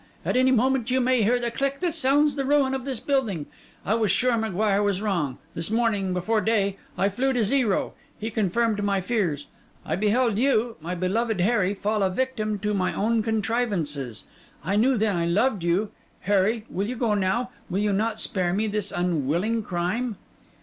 [0.25, 3.45] At any moment you may hear the click that sounds the ruin of this building.
[3.85, 8.31] I was sure M'Guire was wrong; this morning, before day, I flew to Zero; he
[8.31, 9.45] confirmed my fears;
[9.85, 14.23] I beheld you, my beloved Harry, fall a victim to my own contrivances.
[14.65, 17.51] I knew then I loved you—Harry, will you go now?
[17.69, 20.15] Will you not spare me this unwilling crime?